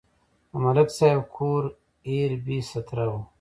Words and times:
د 0.49 0.51
ملک 0.63 0.89
صاحب 0.97 1.21
کور 1.35 1.63
ایر 2.09 2.31
بېستره 2.45 3.05
و. 3.11 3.13